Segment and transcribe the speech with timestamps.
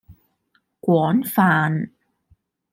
[0.81, 1.93] 廣泛